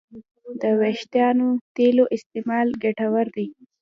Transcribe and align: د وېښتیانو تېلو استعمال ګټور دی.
د 0.61 0.63
وېښتیانو 0.81 1.47
تېلو 1.75 2.03
استعمال 2.15 2.67
ګټور 2.83 3.25
دی. 3.35 3.47